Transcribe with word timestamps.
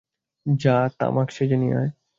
যা, 0.45 0.75
তামাক 0.97 1.27
সেজে 1.31 1.57
নিয়ে 1.57 1.75
আয়। 1.75 1.89